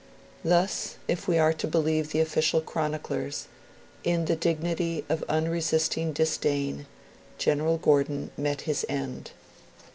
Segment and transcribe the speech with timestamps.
[0.43, 3.45] Thus, if we are to believe the official chroniclers,
[4.03, 6.87] in the dignity of unresisting disdain,
[7.37, 9.29] General Gordon met his end.